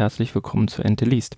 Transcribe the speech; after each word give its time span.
Herzlich 0.00 0.34
willkommen 0.34 0.66
zu 0.66 0.82
Ente 0.82 1.04
liest. 1.04 1.36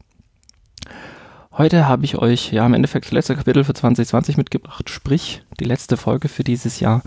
Heute 1.51 1.89
habe 1.89 2.05
ich 2.05 2.19
euch 2.19 2.53
ja 2.53 2.65
im 2.65 2.75
Endeffekt 2.75 3.07
das 3.07 3.13
letzte 3.13 3.35
Kapitel 3.35 3.65
für 3.65 3.75
2020 3.75 4.37
mitgebracht, 4.37 4.89
sprich 4.89 5.43
die 5.59 5.65
letzte 5.65 5.97
Folge 5.97 6.29
für 6.29 6.45
dieses 6.45 6.79
Jahr. 6.79 7.03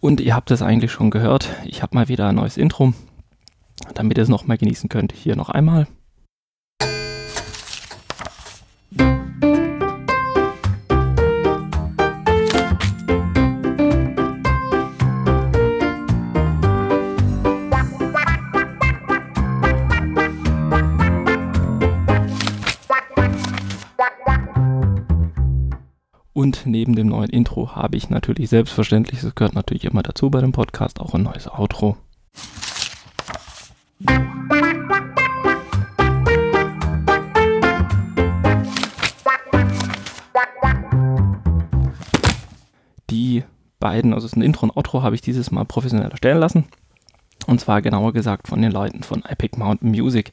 Und 0.00 0.20
ihr 0.20 0.34
habt 0.34 0.50
es 0.50 0.60
eigentlich 0.60 0.92
schon 0.92 1.08
gehört, 1.10 1.48
ich 1.64 1.82
habe 1.82 1.94
mal 1.94 2.08
wieder 2.08 2.28
ein 2.28 2.34
neues 2.34 2.58
Intro, 2.58 2.92
damit 3.94 4.18
ihr 4.18 4.24
es 4.24 4.28
nochmal 4.28 4.58
genießen 4.58 4.90
könnt. 4.90 5.12
Hier 5.14 5.36
noch 5.36 5.48
einmal. 5.48 5.86
Intro 27.34 27.74
habe 27.74 27.96
ich 27.96 28.10
natürlich 28.10 28.48
selbstverständlich, 28.48 29.20
das 29.20 29.34
gehört 29.34 29.54
natürlich 29.54 29.84
immer 29.84 30.02
dazu 30.02 30.30
bei 30.30 30.40
dem 30.40 30.52
Podcast, 30.52 31.00
auch 31.00 31.14
ein 31.14 31.24
neues 31.24 31.48
Outro. 31.48 31.96
Die 43.10 43.42
beiden, 43.80 44.14
also 44.14 44.28
ein 44.36 44.42
Intro 44.42 44.66
und 44.66 44.76
Outro, 44.76 45.02
habe 45.02 45.16
ich 45.16 45.20
dieses 45.20 45.50
Mal 45.50 45.64
professionell 45.64 46.10
erstellen 46.10 46.38
lassen. 46.38 46.66
Und 47.46 47.60
zwar 47.60 47.82
genauer 47.82 48.12
gesagt 48.12 48.46
von 48.46 48.62
den 48.62 48.70
Leuten 48.70 49.02
von 49.02 49.24
Epic 49.24 49.58
Mountain 49.58 49.90
Music. 49.90 50.32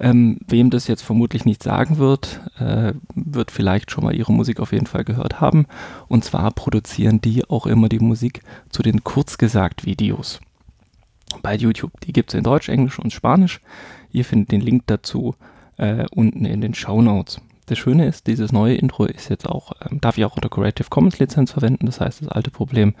Ähm, 0.00 0.38
wem 0.48 0.70
das 0.70 0.88
jetzt 0.88 1.02
vermutlich 1.02 1.44
nicht 1.44 1.62
sagen 1.62 1.98
wird, 1.98 2.40
äh, 2.58 2.94
wird 3.14 3.50
vielleicht 3.50 3.90
schon 3.90 4.04
mal 4.04 4.14
ihre 4.14 4.32
Musik 4.32 4.58
auf 4.58 4.72
jeden 4.72 4.86
Fall 4.86 5.04
gehört 5.04 5.40
haben. 5.40 5.66
Und 6.08 6.24
zwar 6.24 6.50
produzieren 6.50 7.20
die 7.20 7.48
auch 7.48 7.66
immer 7.66 7.88
die 7.88 8.00
Musik 8.00 8.40
zu 8.70 8.82
den 8.82 9.04
Kurzgesagt-Videos 9.04 10.40
bei 11.42 11.54
YouTube. 11.54 11.92
Die 12.00 12.12
gibt 12.12 12.30
es 12.30 12.38
in 12.38 12.44
Deutsch, 12.44 12.68
Englisch 12.68 12.98
und 12.98 13.12
Spanisch. 13.12 13.60
Ihr 14.10 14.24
findet 14.24 14.52
den 14.52 14.60
Link 14.60 14.84
dazu 14.86 15.34
äh, 15.76 16.06
unten 16.10 16.44
in 16.44 16.60
den 16.60 16.74
Show 16.74 17.00
Notes. 17.02 17.40
Das 17.66 17.78
Schöne 17.78 18.06
ist, 18.06 18.26
dieses 18.26 18.52
neue 18.52 18.74
Intro 18.74 19.06
ist 19.06 19.30
jetzt 19.30 19.48
auch, 19.48 19.72
ähm, 19.88 20.00
darf 20.00 20.18
ich 20.18 20.24
auch 20.24 20.36
unter 20.36 20.50
Creative 20.50 20.88
Commons 20.90 21.18
Lizenz 21.18 21.52
verwenden. 21.52 21.86
Das 21.86 22.00
heißt, 22.00 22.20
das 22.20 22.28
alte 22.28 22.50
Problem 22.50 22.94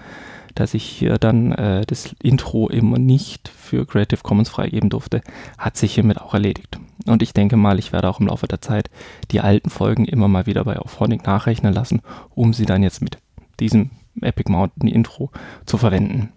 dass 0.54 0.74
ich 0.74 0.84
hier 0.84 1.18
dann 1.18 1.52
äh, 1.52 1.84
das 1.86 2.14
Intro 2.22 2.68
immer 2.68 2.98
nicht 2.98 3.48
für 3.48 3.86
Creative 3.86 4.20
Commons 4.22 4.48
freigeben 4.48 4.90
durfte, 4.90 5.20
hat 5.58 5.76
sich 5.76 5.94
hiermit 5.94 6.20
auch 6.20 6.34
erledigt. 6.34 6.78
Und 7.06 7.22
ich 7.22 7.32
denke 7.32 7.56
mal, 7.56 7.78
ich 7.78 7.92
werde 7.92 8.08
auch 8.08 8.20
im 8.20 8.28
Laufe 8.28 8.46
der 8.46 8.60
Zeit 8.60 8.90
die 9.30 9.40
alten 9.40 9.70
Folgen 9.70 10.04
immer 10.04 10.28
mal 10.28 10.46
wieder 10.46 10.64
bei 10.64 10.78
Auphonic 10.78 11.26
nachrechnen 11.26 11.72
lassen, 11.72 12.02
um 12.34 12.52
sie 12.52 12.66
dann 12.66 12.82
jetzt 12.82 13.02
mit 13.02 13.18
diesem 13.60 13.90
Epic 14.20 14.50
Mountain 14.50 14.88
Intro 14.88 15.30
zu 15.66 15.76
verwenden. 15.76 16.32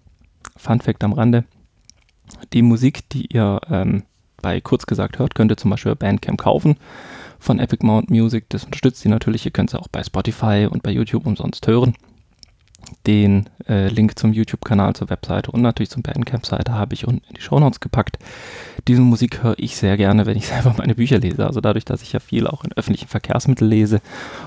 Fun 0.56 0.80
Fact 0.80 1.04
am 1.04 1.12
Rande: 1.12 1.44
Die 2.52 2.62
Musik, 2.62 3.08
die 3.10 3.26
ihr 3.26 3.60
ähm, 3.70 4.02
bei 4.42 4.60
kurz 4.60 4.86
gesagt 4.86 5.18
hört, 5.18 5.34
könnt 5.34 5.52
ihr 5.52 5.56
zum 5.56 5.70
Beispiel 5.70 5.94
Bandcamp 5.94 6.40
kaufen 6.40 6.76
von 7.38 7.60
Epic 7.60 7.86
Mountain 7.86 8.16
Music. 8.16 8.46
Das 8.48 8.64
unterstützt 8.64 9.00
sie 9.00 9.08
natürlich. 9.08 9.44
Ihr 9.44 9.52
könnt 9.52 9.70
sie 9.70 9.78
auch 9.78 9.88
bei 9.88 10.02
Spotify 10.02 10.68
und 10.68 10.82
bei 10.82 10.90
YouTube 10.90 11.26
umsonst 11.26 11.66
hören 11.68 11.94
den 13.06 13.48
äh, 13.68 13.88
Link 13.88 14.18
zum 14.18 14.32
YouTube-Kanal, 14.32 14.94
zur 14.94 15.10
Webseite 15.10 15.50
und 15.50 15.62
natürlich 15.62 15.90
zum 15.90 16.02
Bandcamp-Seite 16.02 16.72
habe 16.72 16.94
ich 16.94 17.06
unten 17.06 17.24
in 17.28 17.34
die 17.34 17.40
Shownotes 17.40 17.80
gepackt. 17.80 18.18
Diese 18.86 19.00
Musik 19.00 19.42
höre 19.42 19.58
ich 19.58 19.76
sehr 19.76 19.96
gerne, 19.96 20.26
wenn 20.26 20.36
ich 20.36 20.46
selber 20.48 20.74
meine 20.76 20.94
Bücher 20.94 21.18
lese. 21.18 21.46
Also 21.46 21.60
dadurch, 21.60 21.84
dass 21.84 22.02
ich 22.02 22.12
ja 22.12 22.20
viel 22.20 22.46
auch 22.46 22.64
in 22.64 22.72
öffentlichen 22.72 23.08
Verkehrsmitteln 23.08 23.70
lese 23.70 24.00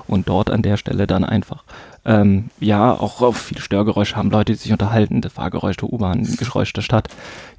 und 0.07 0.29
dort 0.29 0.49
an 0.49 0.61
der 0.61 0.77
Stelle 0.77 1.07
dann 1.07 1.23
einfach, 1.23 1.63
ähm, 2.05 2.49
ja, 2.59 2.93
auch 2.93 3.21
auf 3.21 3.37
viele 3.37 3.61
Störgeräusche 3.61 4.15
haben, 4.15 4.31
Leute, 4.31 4.53
die 4.53 4.57
sich 4.57 4.71
unterhalten, 4.71 5.21
das 5.21 5.33
Fahrgeräusch 5.33 5.77
der 5.77 5.91
U-Bahn, 5.91 6.23
Geräusch 6.37 6.73
der 6.73 6.81
Stadt, 6.81 7.09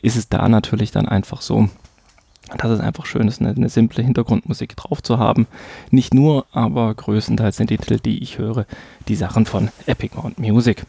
ist 0.03 0.16
es 0.16 0.28
da 0.28 0.49
natürlich 0.49 0.91
dann 0.91 1.06
einfach 1.06 1.43
so, 1.43 1.69
dass 2.58 2.70
es 2.70 2.80
einfach 2.80 3.06
schön 3.06 3.28
ist, 3.28 3.40
eine, 3.40 3.50
eine, 3.50 3.68
simple 3.68 4.02
Hintergrundmusik 4.02 4.76
drauf 4.76 5.02
zu 5.02 5.18
haben. 5.18 5.46
Nicht 5.90 6.14
nur, 6.14 6.46
aber 6.52 6.94
größtenteils 6.94 7.56
sind 7.56 7.70
die 7.70 7.78
Titel, 7.78 7.98
die 7.98 8.22
ich 8.22 8.38
höre, 8.38 8.66
die 9.08 9.16
Sachen 9.16 9.46
von 9.46 9.70
Epic 9.86 10.14
Mountain 10.16 10.44
Music. 10.44 10.84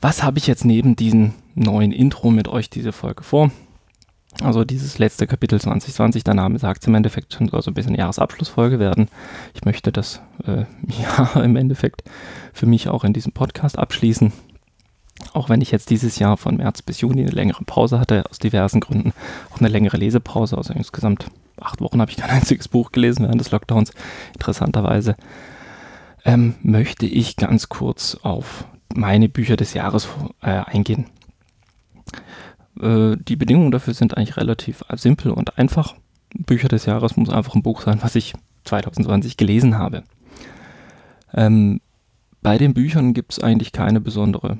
Was 0.00 0.22
habe 0.22 0.38
ich 0.38 0.46
jetzt 0.46 0.64
neben 0.64 0.96
diesem 0.96 1.32
neuen 1.54 1.92
Intro 1.92 2.30
mit 2.30 2.48
euch 2.48 2.68
diese 2.68 2.92
Folge 2.92 3.22
vor? 3.22 3.50
Also 4.42 4.64
dieses 4.64 4.98
letzte 4.98 5.26
Kapitel 5.26 5.60
2020, 5.60 6.24
der 6.24 6.34
Name 6.34 6.58
sagt 6.58 6.82
es 6.82 6.88
im 6.88 6.94
Endeffekt, 6.94 7.32
soll 7.32 7.62
so 7.62 7.70
ein 7.70 7.74
bisschen 7.74 7.94
Jahresabschlussfolge 7.94 8.80
werden. 8.80 9.08
Ich 9.54 9.64
möchte 9.64 9.92
das 9.92 10.20
äh, 10.44 10.64
ja 11.02 11.40
im 11.40 11.56
Endeffekt 11.56 12.02
für 12.52 12.66
mich 12.66 12.88
auch 12.88 13.04
in 13.04 13.12
diesem 13.12 13.32
Podcast 13.32 13.78
abschließen 13.78 14.32
auch 15.32 15.48
wenn 15.48 15.60
ich 15.60 15.70
jetzt 15.70 15.90
dieses 15.90 16.18
Jahr 16.18 16.36
von 16.36 16.56
März 16.56 16.82
bis 16.82 17.00
Juni 17.00 17.22
eine 17.22 17.30
längere 17.30 17.64
Pause 17.64 18.00
hatte, 18.00 18.24
aus 18.30 18.38
diversen 18.38 18.80
Gründen, 18.80 19.12
auch 19.50 19.60
eine 19.60 19.68
längere 19.68 19.96
Lesepause, 19.96 20.56
also 20.56 20.72
insgesamt 20.72 21.26
acht 21.60 21.80
Wochen 21.80 22.00
habe 22.00 22.10
ich 22.10 22.16
kein 22.16 22.30
einziges 22.38 22.68
Buch 22.68 22.92
gelesen 22.92 23.24
während 23.24 23.40
des 23.40 23.50
Lockdowns, 23.50 23.92
interessanterweise, 24.34 25.16
ähm, 26.24 26.54
möchte 26.62 27.06
ich 27.06 27.36
ganz 27.36 27.68
kurz 27.68 28.16
auf 28.22 28.66
meine 28.94 29.28
Bücher 29.28 29.56
des 29.56 29.74
Jahres 29.74 30.08
äh, 30.42 30.50
eingehen. 30.50 31.06
Äh, 32.80 33.16
die 33.16 33.36
Bedingungen 33.36 33.70
dafür 33.70 33.94
sind 33.94 34.16
eigentlich 34.16 34.36
relativ 34.36 34.84
simpel 34.94 35.32
und 35.32 35.58
einfach. 35.58 35.94
Bücher 36.36 36.68
des 36.68 36.86
Jahres 36.86 37.16
muss 37.16 37.30
einfach 37.30 37.54
ein 37.54 37.62
Buch 37.62 37.82
sein, 37.82 37.98
was 38.02 38.16
ich 38.16 38.34
2020 38.64 39.36
gelesen 39.36 39.78
habe. 39.78 40.02
Ähm, 41.32 41.80
bei 42.42 42.58
den 42.58 42.74
Büchern 42.74 43.14
gibt 43.14 43.32
es 43.32 43.38
eigentlich 43.38 43.70
keine 43.72 44.00
besondere 44.00 44.58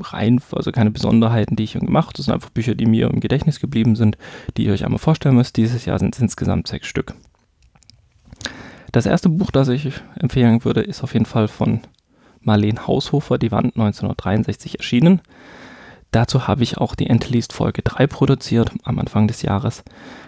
rein, 0.00 0.40
also 0.52 0.72
keine 0.72 0.90
Besonderheiten, 0.90 1.56
die 1.56 1.64
ich 1.64 1.72
gemacht 1.74 2.08
habe. 2.08 2.16
Das 2.16 2.26
sind 2.26 2.34
einfach 2.34 2.50
Bücher, 2.50 2.74
die 2.74 2.86
mir 2.86 3.08
im 3.10 3.20
Gedächtnis 3.20 3.60
geblieben 3.60 3.96
sind, 3.96 4.16
die 4.56 4.64
ihr 4.64 4.72
euch 4.72 4.84
einmal 4.84 4.98
vorstellen 4.98 5.36
müsst. 5.36 5.56
Dieses 5.56 5.84
Jahr 5.84 5.98
sind 5.98 6.14
es 6.14 6.20
insgesamt 6.20 6.68
sechs 6.68 6.86
Stück. 6.86 7.14
Das 8.92 9.06
erste 9.06 9.28
Buch, 9.28 9.50
das 9.50 9.68
ich 9.68 9.90
empfehlen 10.18 10.64
würde, 10.64 10.82
ist 10.82 11.02
auf 11.02 11.14
jeden 11.14 11.26
Fall 11.26 11.48
von 11.48 11.80
Marlene 12.42 12.86
Haushofer, 12.86 13.38
Die 13.38 13.52
Wand 13.52 13.76
1963 13.76 14.78
erschienen. 14.78 15.20
Dazu 16.10 16.46
habe 16.46 16.62
ich 16.62 16.76
auch 16.76 16.94
die 16.94 17.08
Entleast 17.08 17.54
Folge 17.54 17.80
3 17.82 18.06
produziert 18.06 18.70
am 18.82 18.98
Anfang 18.98 19.28
des 19.28 19.40
Jahres. 19.40 19.82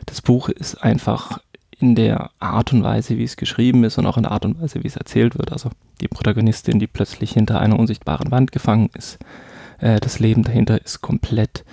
Das 0.07 0.23
Buch 0.23 0.49
ist 0.49 0.77
einfach 0.83 1.41
in 1.79 1.95
der 1.95 2.31
Art 2.39 2.73
und 2.73 2.83
Weise, 2.83 3.19
wie 3.19 3.25
es 3.25 3.37
geschrieben 3.37 3.85
ist 3.85 3.99
und 3.99 4.07
auch 4.07 4.17
in 4.17 4.23
der 4.23 4.33
Art 4.33 4.47
und 4.47 4.61
Weise, 4.61 4.83
wie 4.83 4.89
es 4.89 4.97
erzählt 4.97 5.37
wird. 5.37 5.53
Also 5.53 5.71
die 6.01 6.09
Protagonistin, 6.09 6.79
die 6.79 6.87
plötzlich 6.87 7.33
hinter 7.33 7.61
einer 7.61 7.79
unsichtbaren 7.79 8.31
Wand 8.31 8.53
gefangen 8.53 8.89
ist, 8.95 9.19
äh, 9.79 10.01
das 10.01 10.19
Leben 10.19 10.43
dahinter 10.43 10.83
ist 10.83 11.01
komplett 11.01 11.65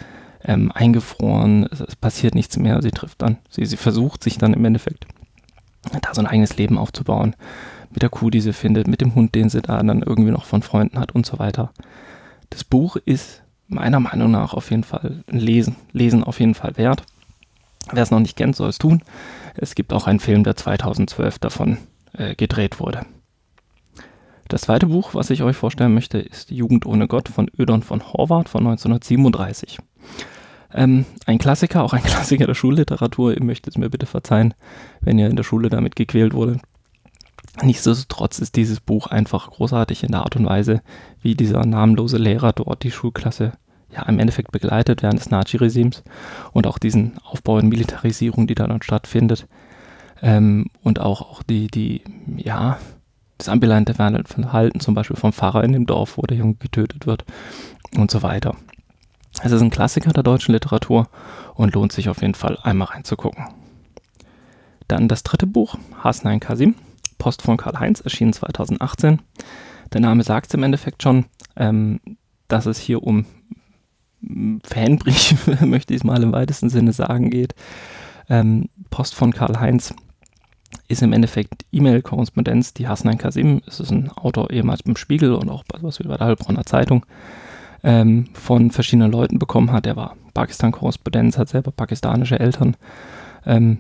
ähm, 0.44 0.72
eingefroren, 0.72 1.68
es, 1.72 1.82
es, 1.82 1.96
passiert 1.96 2.36
nichts 2.36 2.58
mehr, 2.58 2.82
sie 2.82 2.92
trifft 2.92 3.22
dann, 3.22 3.38
sie, 3.50 3.66
sie 3.66 3.78
versucht 3.78 4.24
sich 4.24 4.38
dann 4.38 4.54
im 4.54 4.66
Endeffekt 4.66 5.06
da 6.02 6.14
so 6.14 6.22
ein 6.22 6.28
eigenes 6.28 6.58
Leben 6.58 6.78
aufzubauen, 6.78 7.36
mit 7.92 8.02
der 8.02 8.10
Kuh, 8.10 8.30
die 8.30 8.42
sie 8.42 8.54
findet, 8.54 8.88
mit 8.88 9.02
dem 9.02 9.16
Hund, 9.16 9.36
den 9.36 9.50
sie 9.50 9.62
da 9.62 9.82
dann 9.82 10.02
irgendwie 10.02 10.32
noch 10.32 10.46
von 10.46 10.62
Freunden 10.62 11.00
hat 11.00 11.14
und 11.14 11.26
so 11.26 11.40
weiter. 11.40 11.72
Das 12.50 12.64
Buch 12.64 12.96
ist 12.98 13.42
meiner 13.68 14.00
Meinung 14.00 14.32
nach 14.32 14.54
auf 14.54 14.70
jeden 14.70 14.84
Fall 14.84 15.24
Lesen, 15.28 15.76
Lesen 15.92 16.24
auf 16.24 16.40
jeden 16.40 16.56
Fall 16.56 16.78
wert. 16.78 17.04
Wer 17.92 18.04
es 18.04 18.12
noch 18.12 18.20
nicht 18.20 18.38
kennt, 18.38 18.56
soll 18.56 18.70
es 18.70 18.78
tun. 18.78 19.02
Es 19.56 19.76
gibt 19.76 19.92
auch 19.94 20.08
einen 20.08 20.20
Film, 20.20 20.44
der 20.44 20.56
2012 20.56 21.40
davon 21.40 21.78
äh, 22.14 22.36
gedreht 22.36 22.80
wurde. 22.80 23.06
Das 24.52 24.64
zweite 24.64 24.88
Buch, 24.88 25.14
was 25.14 25.30
ich 25.30 25.44
euch 25.44 25.56
vorstellen 25.56 25.94
möchte, 25.94 26.18
ist 26.18 26.52
Jugend 26.52 26.86
ohne 26.86 27.08
Gott 27.08 27.30
von 27.30 27.50
Ödon 27.58 27.84
von 27.84 28.04
Horvath 28.12 28.50
von 28.50 28.68
1937. 28.68 29.80
Ähm, 30.74 31.06
ein 31.26 31.38
Klassiker, 31.38 31.84
auch 31.84 31.94
ein 31.94 32.04
Klassiker 32.04 32.48
der 32.48 32.54
Schulliteratur. 32.54 33.34
Ihr 33.34 33.42
möchtet 33.46 33.76
es 33.76 33.78
mir 33.78 33.90
bitte 33.90 34.08
verzeihen, 34.08 34.54
wenn 35.00 35.18
ihr 35.18 35.30
in 35.30 35.38
der 35.38 35.46
Schule 35.46 35.70
damit 35.70 35.96
gequält 35.96 36.34
wurde. 36.34 36.60
Nichtsdestotrotz 37.64 38.40
ist 38.40 38.58
dieses 38.58 38.82
Buch 38.82 39.08
einfach 39.08 39.52
großartig 39.52 40.04
in 40.04 40.12
der 40.12 40.24
Art 40.24 40.36
und 40.36 40.46
Weise, 40.48 40.82
wie 41.22 41.36
dieser 41.36 41.66
namenlose 41.66 42.18
Lehrer 42.18 42.52
dort 42.52 42.84
die 42.84 42.92
Schulklasse 42.92 43.54
ja 43.90 44.04
im 44.04 44.20
Endeffekt 44.20 44.52
begleitet 44.52 45.02
während 45.02 45.22
des 45.22 45.30
Nazi-Regimes 45.30 46.04
und 46.52 46.68
auch 46.68 46.78
diesen 46.78 47.18
Aufbau 47.24 47.56
und 47.56 47.70
Militarisierung, 47.70 48.48
die 48.48 48.56
da 48.56 48.68
dann 48.68 48.82
stattfindet. 48.82 49.48
Ähm, 50.22 50.66
und 50.84 51.00
auch, 51.00 51.22
auch 51.22 51.42
die, 51.42 51.68
die, 51.68 52.04
ja, 52.36 52.80
das 53.42 53.50
ambulante 53.50 53.96
Verhalten 53.96 54.80
zum 54.80 54.94
Beispiel 54.94 55.18
vom 55.18 55.34
Pfarrer 55.34 55.64
in 55.64 55.74
dem 55.74 55.88
Dorf, 55.88 56.18
wo 56.18 56.22
der 56.22 56.38
Junge 56.38 56.56
getötet 56.56 57.08
wird 57.08 57.26
und 57.98 58.12
so 58.12 58.22
weiter. 58.22 58.56
Es 59.42 59.52
ist 59.52 59.62
ein 59.62 59.72
Klassiker 59.72 60.14
der 60.14 60.24
deutschen 60.24 60.52
Literatur 60.52 61.08
und 61.56 61.74
lohnt 61.74 61.92
sich 61.92 62.10
auf 62.10 62.22
jeden 62.22 62.36
Fall 62.36 62.58
einmal 62.62 62.90
reinzugucken. 62.90 63.46
Dann 64.88 65.08
das 65.08 65.24
dritte 65.24 65.48
Buch, 65.48 65.78
Hasnain 66.04 66.40
Kasim, 66.40 66.76
Post 67.18 67.42
von 67.42 67.58
Karl-Heinz, 67.58 68.02
erschienen 68.02 68.34
2018. 68.34 69.22
Der 69.94 70.02
Name 70.02 70.24
sagt 70.24 70.48
es 70.48 70.54
im 70.54 70.64
Endeffekt 70.64 71.02
schon, 71.02 71.26
ähm, 71.56 72.00
dass 72.48 72.66
es 72.66 72.78
hier 72.78 73.02
um 73.02 73.26
Fanbrief, 74.64 75.48
möchte 75.62 75.94
ich 75.94 76.02
es 76.02 76.04
mal 76.04 76.22
im 76.22 76.32
weitesten 76.32 76.70
Sinne 76.70 76.94
sagen, 76.94 77.32
geht. 77.32 77.56
Ähm, 78.30 78.70
Post 78.92 79.16
von 79.16 79.34
Karl-Heinz 79.34 79.96
ist 80.88 81.02
im 81.02 81.14
Endeffekt 81.14 81.61
E-Mail-Korrespondenz, 81.72 82.74
die 82.74 82.88
Hassan 82.88 83.18
Kasim, 83.18 83.62
es 83.66 83.80
ist 83.80 83.92
ein 83.92 84.10
Autor 84.12 84.52
ehemals 84.52 84.84
beim 84.84 84.96
Spiegel 84.96 85.34
und 85.34 85.50
auch 85.50 85.64
was 85.82 86.00
bei 86.00 86.18
der 86.18 86.28
Heilbronner 86.28 86.66
Zeitung, 86.66 87.06
ähm, 87.84 88.28
von 88.34 88.72
verschiedenen 88.72 89.12
Leuten 89.12 89.40
bekommen 89.40 89.72
hat. 89.72 89.88
Er 89.88 89.96
war 89.96 90.16
Pakistan-Korrespondenz, 90.34 91.38
hat 91.38 91.50
selber 91.50 91.72
pakistanische 91.72 92.40
Eltern, 92.40 92.76
ähm, 93.46 93.80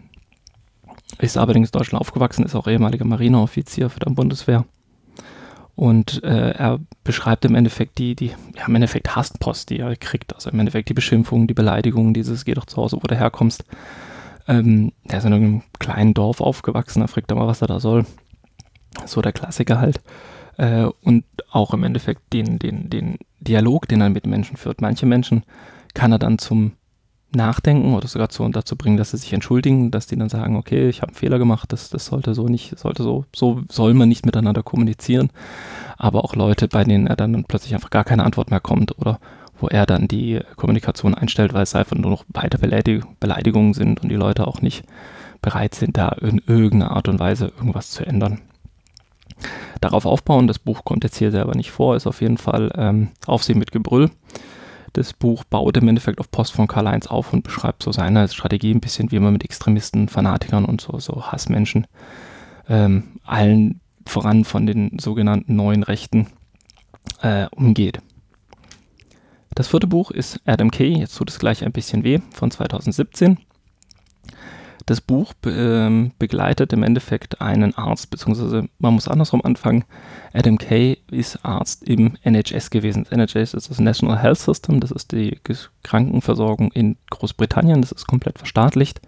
ist 1.19 1.37
allerdings 1.37 1.69
in 1.69 1.77
Deutschland 1.77 2.01
aufgewachsen, 2.01 2.45
ist 2.45 2.55
auch 2.55 2.67
ehemaliger 2.67 3.05
Marineoffizier 3.05 3.89
für 3.89 3.99
die 3.99 4.13
Bundeswehr. 4.13 4.65
Und 5.75 6.23
äh, 6.23 6.51
er 6.51 6.79
beschreibt 7.03 7.45
im 7.45 7.55
Endeffekt 7.55 7.97
die, 7.97 8.15
die, 8.15 8.33
ja, 8.55 8.65
im 8.67 8.75
Endeffekt 8.75 9.15
Hasspost, 9.15 9.69
die 9.69 9.79
er 9.79 9.95
kriegt. 9.95 10.35
Also 10.35 10.49
im 10.49 10.59
Endeffekt 10.59 10.89
die 10.89 10.93
Beschimpfungen, 10.93 11.47
die 11.47 11.53
Beleidigungen, 11.53 12.13
dieses 12.13 12.45
Geh 12.45 12.53
doch 12.53 12.65
zu 12.65 12.77
Hause, 12.77 12.97
wo 12.97 13.07
du 13.07 13.15
herkommst. 13.15 13.63
Ähm, 14.51 14.91
der 15.05 15.19
ist 15.19 15.25
in 15.25 15.33
einem 15.33 15.61
kleinen 15.79 16.13
Dorf 16.13 16.41
aufgewachsen, 16.41 17.01
er 17.01 17.07
fragt 17.07 17.33
mal, 17.33 17.47
was 17.47 17.61
er 17.61 17.67
da 17.67 17.79
soll. 17.79 18.05
So 19.05 19.21
der 19.21 19.31
Klassiker 19.31 19.79
halt. 19.79 20.01
Äh, 20.57 20.89
und 21.03 21.23
auch 21.51 21.73
im 21.73 21.83
Endeffekt 21.83 22.33
den, 22.33 22.59
den, 22.59 22.89
den 22.89 23.17
Dialog, 23.39 23.87
den 23.87 24.01
er 24.01 24.09
mit 24.09 24.27
Menschen 24.27 24.57
führt. 24.57 24.81
Manche 24.81 25.05
Menschen 25.05 25.43
kann 25.93 26.11
er 26.11 26.19
dann 26.19 26.37
zum 26.37 26.73
Nachdenken 27.33 27.93
oder 27.93 28.09
sogar 28.09 28.27
zu, 28.27 28.45
dazu 28.49 28.75
bringen, 28.75 28.97
dass 28.97 29.11
sie 29.11 29.17
sich 29.17 29.31
entschuldigen, 29.31 29.89
dass 29.89 30.07
die 30.07 30.17
dann 30.17 30.27
sagen, 30.27 30.57
okay, 30.57 30.89
ich 30.89 31.01
habe 31.01 31.11
einen 31.11 31.17
Fehler 31.17 31.39
gemacht, 31.39 31.71
das, 31.71 31.89
das 31.89 32.05
sollte 32.05 32.33
so 32.33 32.47
nicht, 32.47 32.77
sollte 32.77 33.03
so, 33.03 33.23
so 33.33 33.61
soll 33.69 33.93
man 33.93 34.09
nicht 34.09 34.25
miteinander 34.25 34.63
kommunizieren. 34.63 35.29
Aber 35.97 36.25
auch 36.25 36.35
Leute, 36.35 36.67
bei 36.67 36.83
denen 36.83 37.07
er 37.07 37.15
dann 37.15 37.45
plötzlich 37.45 37.73
einfach 37.73 37.89
gar 37.89 38.03
keine 38.03 38.25
Antwort 38.25 38.51
mehr 38.51 38.59
kommt 38.59 38.97
oder 38.97 39.19
wo 39.61 39.67
er 39.67 39.85
dann 39.85 40.07
die 40.07 40.39
Kommunikation 40.55 41.13
einstellt, 41.13 41.53
weil 41.53 41.63
es 41.63 41.75
einfach 41.75 41.95
nur 41.95 42.11
noch 42.11 42.25
Beleidig 42.25 43.03
Beleidigungen 43.19 43.73
sind 43.73 44.01
und 44.01 44.09
die 44.09 44.15
Leute 44.15 44.47
auch 44.47 44.61
nicht 44.61 44.83
bereit 45.41 45.75
sind, 45.75 45.97
da 45.97 46.09
in 46.09 46.41
irgendeiner 46.45 46.91
Art 46.91 47.07
und 47.07 47.19
Weise 47.19 47.51
irgendwas 47.57 47.91
zu 47.91 48.05
ändern. 48.05 48.41
Darauf 49.79 50.05
aufbauen, 50.05 50.47
das 50.47 50.59
Buch 50.59 50.83
kommt 50.83 51.03
jetzt 51.03 51.17
hier 51.17 51.31
selber 51.31 51.55
nicht 51.55 51.71
vor, 51.71 51.95
ist 51.95 52.05
auf 52.05 52.21
jeden 52.21 52.37
Fall 52.37 52.71
ähm, 52.75 53.09
Aufsehen 53.25 53.57
mit 53.57 53.71
Gebrüll. 53.71 54.11
Das 54.93 55.13
Buch 55.13 55.43
baut 55.45 55.77
im 55.77 55.87
Endeffekt 55.87 56.19
auf 56.19 56.29
Post 56.29 56.53
von 56.53 56.67
Karl-Heinz 56.67 57.07
auf 57.07 57.33
und 57.33 57.43
beschreibt 57.43 57.81
so 57.81 57.91
seine 57.91 58.27
Strategie 58.27 58.73
ein 58.73 58.81
bisschen, 58.81 59.11
wie 59.11 59.19
man 59.19 59.33
mit 59.33 59.43
Extremisten, 59.43 60.09
Fanatikern 60.09 60.65
und 60.65 60.81
so, 60.81 60.99
so 60.99 61.31
Hassmenschen, 61.31 61.87
ähm, 62.67 63.03
allen 63.23 63.79
voran 64.05 64.43
von 64.43 64.65
den 64.65 64.99
sogenannten 64.99 65.55
neuen 65.55 65.83
Rechten, 65.83 66.27
äh, 67.21 67.47
umgeht. 67.51 68.01
Das 69.55 69.67
vierte 69.67 69.87
Buch 69.87 70.11
ist 70.11 70.39
Adam 70.45 70.71
Kay, 70.71 70.97
jetzt 70.97 71.17
tut 71.17 71.29
es 71.29 71.39
gleich 71.39 71.63
ein 71.63 71.71
bisschen 71.71 72.03
weh, 72.03 72.19
von 72.33 72.51
2017. 72.51 73.37
Das 74.85 75.01
Buch 75.01 75.33
be 75.33 75.51
äh, 75.51 76.11
begleitet 76.17 76.73
im 76.73 76.83
Endeffekt 76.83 77.39
einen 77.41 77.75
Arzt, 77.75 78.09
beziehungsweise 78.09 78.67
man 78.79 78.93
muss 78.93 79.07
andersrum 79.07 79.43
anfangen. 79.43 79.83
Adam 80.33 80.57
Kay 80.57 80.97
ist 81.11 81.45
Arzt 81.45 81.87
im 81.87 82.17
NHS 82.23 82.71
gewesen. 82.71 83.03
Das 83.03 83.11
NHS 83.11 83.53
ist 83.53 83.69
das 83.69 83.79
National 83.79 84.21
Health 84.21 84.39
System, 84.39 84.79
das 84.79 84.91
ist 84.91 85.11
die 85.11 85.37
Krankenversorgung 85.83 86.71
in 86.71 86.97
Großbritannien, 87.09 87.81
das 87.81 87.91
ist 87.91 88.07
komplett 88.07 88.37
verstaatlicht. 88.37 89.01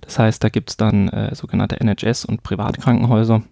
Das 0.00 0.18
heißt, 0.18 0.42
da 0.42 0.48
gibt 0.48 0.70
es 0.70 0.76
dann 0.76 1.08
äh, 1.08 1.34
sogenannte 1.34 1.80
NHS- 1.80 2.26
und 2.26 2.42
Privatkrankenhäuser. 2.42 3.42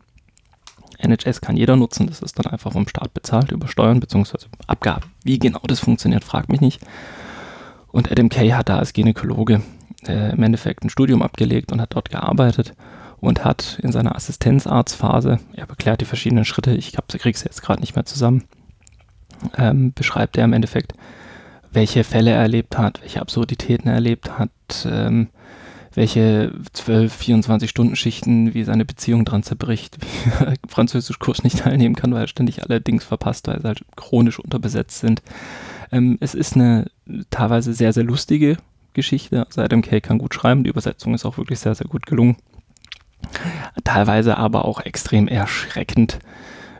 NHS 0.98 1.40
kann 1.40 1.56
jeder 1.56 1.76
nutzen, 1.76 2.06
das 2.06 2.20
ist 2.20 2.38
dann 2.38 2.50
einfach 2.52 2.72
vom 2.72 2.88
Staat 2.88 3.14
bezahlt 3.14 3.52
über 3.52 3.68
Steuern 3.68 4.00
bzw. 4.00 4.46
Abgaben. 4.66 5.04
Wie 5.22 5.38
genau 5.38 5.60
das 5.66 5.80
funktioniert, 5.80 6.24
fragt 6.24 6.50
mich 6.50 6.60
nicht. 6.60 6.80
Und 7.88 8.10
Adam 8.10 8.28
Kay 8.28 8.50
hat 8.50 8.68
da 8.68 8.78
als 8.78 8.92
Gynäkologe 8.92 9.62
äh, 10.06 10.32
im 10.32 10.42
Endeffekt 10.42 10.84
ein 10.84 10.90
Studium 10.90 11.22
abgelegt 11.22 11.72
und 11.72 11.80
hat 11.80 11.94
dort 11.94 12.10
gearbeitet 12.10 12.74
und 13.20 13.44
hat 13.44 13.78
in 13.82 13.92
seiner 13.92 14.14
Assistenzarztphase, 14.14 15.38
er 15.54 15.66
beklärt 15.66 16.00
die 16.00 16.04
verschiedenen 16.04 16.44
Schritte, 16.44 16.72
ich 16.72 16.92
kriege 16.92 17.36
es 17.36 17.44
jetzt 17.44 17.62
gerade 17.62 17.80
nicht 17.80 17.96
mehr 17.96 18.04
zusammen, 18.04 18.44
ähm, 19.56 19.92
beschreibt 19.92 20.36
er 20.36 20.44
im 20.44 20.52
Endeffekt, 20.52 20.94
welche 21.72 22.04
Fälle 22.04 22.30
er 22.30 22.42
erlebt 22.42 22.78
hat, 22.78 23.00
welche 23.02 23.20
Absurditäten 23.20 23.88
er 23.88 23.94
erlebt 23.94 24.38
hat, 24.38 24.50
ähm, 24.84 25.28
welche 25.98 26.52
12, 26.74 27.12
24 27.12 27.68
Stunden 27.68 27.96
Schichten, 27.96 28.54
wie 28.54 28.62
seine 28.62 28.84
Beziehung 28.84 29.24
dran 29.24 29.42
zerbricht, 29.42 29.98
wie 30.00 30.44
er 30.44 30.54
Französischkurs 30.68 31.42
nicht 31.42 31.58
teilnehmen 31.58 31.96
kann, 31.96 32.14
weil 32.14 32.22
er 32.22 32.28
ständig 32.28 32.62
allerdings 32.62 33.04
verpasst, 33.04 33.48
weil 33.48 33.60
sie 33.60 33.66
halt 33.66 33.84
chronisch 33.96 34.38
unterbesetzt 34.38 35.00
sind. 35.00 35.22
Ähm, 35.90 36.16
es 36.20 36.36
ist 36.36 36.54
eine 36.54 36.88
teilweise 37.30 37.72
sehr, 37.72 37.92
sehr 37.92 38.04
lustige 38.04 38.58
Geschichte. 38.92 39.44
Adam 39.56 39.82
Kay 39.82 40.00
kann 40.00 40.18
gut 40.18 40.34
schreiben, 40.34 40.62
die 40.62 40.70
Übersetzung 40.70 41.14
ist 41.14 41.24
auch 41.24 41.36
wirklich 41.36 41.58
sehr, 41.58 41.74
sehr 41.74 41.88
gut 41.88 42.06
gelungen. 42.06 42.36
Teilweise 43.82 44.38
aber 44.38 44.66
auch 44.66 44.78
extrem 44.78 45.26
erschreckend, 45.26 46.20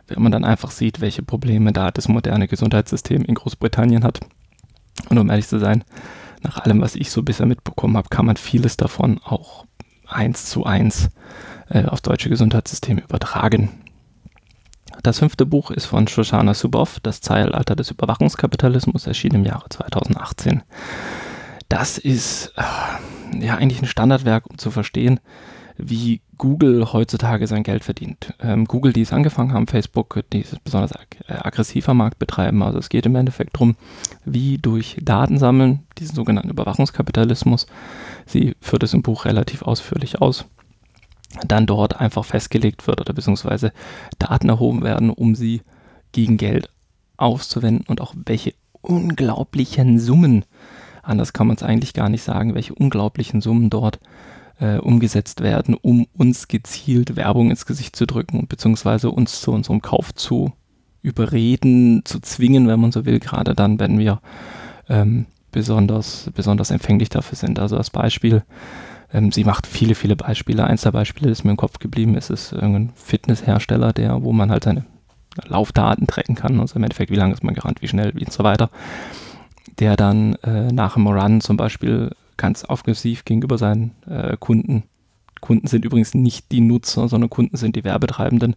wenn 0.07 0.23
man 0.23 0.31
dann 0.31 0.45
einfach 0.45 0.71
sieht, 0.71 1.01
welche 1.01 1.23
Probleme 1.23 1.73
da 1.73 1.91
das 1.91 2.07
moderne 2.07 2.47
Gesundheitssystem 2.47 3.25
in 3.25 3.35
Großbritannien 3.35 4.05
hat. 4.05 4.21
Und 5.09 5.17
um 5.17 5.29
ehrlich 5.29 5.47
zu 5.47 5.59
sein, 5.59 5.83
nach 6.41 6.59
allem, 6.59 6.81
was 6.81 6.95
ich 6.95 7.11
so 7.11 7.23
bisher 7.23 7.45
mitbekommen 7.45 7.97
habe, 7.97 8.09
kann 8.09 8.25
man 8.25 8.37
vieles 8.37 8.77
davon 8.77 9.19
auch 9.23 9.65
eins 10.07 10.45
zu 10.45 10.65
eins 10.65 11.09
äh, 11.69 11.85
aufs 11.85 12.01
deutsche 12.01 12.29
Gesundheitssystem 12.29 12.97
übertragen. 12.97 13.69
Das 15.03 15.19
fünfte 15.19 15.45
Buch 15.45 15.71
ist 15.71 15.85
von 15.85 16.07
Shoshana 16.07 16.53
Zuboff, 16.53 16.99
Das 16.99 17.21
Zeitalter 17.21 17.75
des 17.75 17.91
Überwachungskapitalismus, 17.91 19.07
erschienen 19.07 19.35
im 19.35 19.45
Jahre 19.45 19.69
2018. 19.69 20.63
Das 21.69 21.97
ist 21.97 22.53
äh, 22.57 23.45
ja 23.45 23.55
eigentlich 23.55 23.81
ein 23.81 23.87
Standardwerk, 23.87 24.49
um 24.49 24.57
zu 24.57 24.71
verstehen, 24.71 25.19
wie 25.81 26.21
Google 26.37 26.91
heutzutage 26.93 27.47
sein 27.47 27.63
Geld 27.63 27.83
verdient. 27.83 28.33
Ähm, 28.41 28.65
Google, 28.65 28.93
die 28.93 29.01
es 29.01 29.13
angefangen 29.13 29.53
haben, 29.53 29.67
Facebook, 29.67 30.23
die 30.31 30.41
es 30.41 30.55
besonders 30.63 30.93
ag 30.93 31.07
äh, 31.27 31.33
aggressiver 31.33 31.93
Markt 31.93 32.19
betreiben. 32.19 32.61
Also 32.61 32.79
es 32.79 32.89
geht 32.89 33.05
im 33.05 33.15
Endeffekt 33.15 33.55
darum, 33.55 33.75
wie 34.25 34.57
durch 34.57 34.97
Datensammeln, 35.01 35.79
diesen 35.97 36.15
sogenannten 36.15 36.49
Überwachungskapitalismus, 36.49 37.67
sie 38.25 38.55
führt 38.61 38.83
es 38.83 38.93
im 38.93 39.01
Buch 39.01 39.25
relativ 39.25 39.61
ausführlich 39.61 40.21
aus, 40.21 40.45
dann 41.45 41.65
dort 41.65 41.99
einfach 41.99 42.25
festgelegt 42.25 42.87
wird 42.87 43.01
oder 43.01 43.13
beziehungsweise 43.13 43.71
Daten 44.17 44.49
erhoben 44.49 44.83
werden, 44.83 45.09
um 45.09 45.35
sie 45.35 45.61
gegen 46.11 46.37
Geld 46.37 46.69
auszuwenden 47.17 47.85
und 47.87 48.01
auch 48.01 48.13
welche 48.25 48.53
unglaublichen 48.81 49.99
Summen, 49.99 50.45
anders 51.03 51.33
kann 51.33 51.47
man 51.47 51.57
es 51.57 51.63
eigentlich 51.63 51.93
gar 51.93 52.09
nicht 52.09 52.23
sagen, 52.23 52.55
welche 52.55 52.73
unglaublichen 52.73 53.41
Summen 53.41 53.69
dort 53.69 53.99
äh, 54.59 54.77
umgesetzt 54.77 55.41
werden, 55.41 55.75
um 55.75 56.07
uns 56.17 56.47
gezielt 56.47 57.15
Werbung 57.15 57.49
ins 57.49 57.65
Gesicht 57.65 57.95
zu 57.95 58.05
drücken 58.05 58.47
beziehungsweise 58.47 59.09
uns 59.09 59.41
zu 59.41 59.51
unserem 59.51 59.81
Kauf 59.81 60.13
zu 60.13 60.53
überreden, 61.01 62.01
zu 62.05 62.19
zwingen, 62.19 62.67
wenn 62.67 62.79
man 62.79 62.91
so 62.91 63.05
will, 63.05 63.19
gerade 63.19 63.55
dann, 63.55 63.79
wenn 63.79 63.97
wir 63.97 64.21
ähm, 64.89 65.25
besonders, 65.51 66.29
besonders 66.35 66.71
empfänglich 66.71 67.09
dafür 67.09 67.37
sind. 67.37 67.57
Also 67.59 67.77
als 67.77 67.89
Beispiel, 67.89 68.43
ähm, 69.13 69.31
sie 69.31 69.45
macht 69.45 69.65
viele, 69.65 69.95
viele 69.95 70.15
Beispiele. 70.15 70.65
Eins 70.65 70.81
der 70.81 70.91
Beispiele, 70.91 71.29
das 71.29 71.43
mir 71.43 71.51
im 71.51 71.57
Kopf 71.57 71.79
geblieben 71.79 72.15
ist, 72.15 72.29
ist 72.29 72.51
irgendein 72.51 72.91
Fitnesshersteller, 72.95 73.93
der, 73.93 74.23
wo 74.23 74.33
man 74.33 74.51
halt 74.51 74.65
seine 74.65 74.85
Laufdaten 75.45 76.07
tracken 76.07 76.35
kann, 76.35 76.59
also 76.59 76.75
im 76.75 76.83
Endeffekt, 76.83 77.11
wie 77.11 77.15
lange 77.15 77.33
ist 77.33 77.43
man 77.43 77.53
gerannt, 77.53 77.81
wie 77.81 77.87
schnell, 77.87 78.13
wie 78.15 78.25
und 78.25 78.33
so 78.33 78.43
weiter, 78.43 78.69
der 79.79 79.95
dann 79.95 80.35
äh, 80.43 80.71
nach 80.71 80.97
einem 80.97 81.07
Run 81.07 81.39
zum 81.39 81.55
Beispiel 81.55 82.11
ganz 82.39 82.65
offensiv 82.67 83.25
gegenüber 83.25 83.59
seinen 83.59 83.91
äh, 84.07 84.35
Kunden. 84.37 84.83
Kunden 85.41 85.67
sind 85.67 85.85
übrigens 85.85 86.15
nicht 86.15 86.51
die 86.51 86.61
Nutzer, 86.61 87.07
sondern 87.07 87.29
Kunden 87.29 87.57
sind 87.57 87.75
die 87.75 87.83
Werbetreibenden, 87.83 88.55